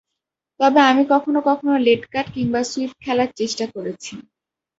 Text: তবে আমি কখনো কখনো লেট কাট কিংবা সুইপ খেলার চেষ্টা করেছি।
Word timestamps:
তবে 0.59 0.79
আমি 0.89 1.03
কখনো 1.11 1.39
কখনো 1.49 1.71
লেট 1.85 2.03
কাট 2.13 2.27
কিংবা 2.35 2.61
সুইপ 2.71 2.91
খেলার 3.03 3.29
চেষ্টা 3.39 3.65
করেছি। 3.75 4.13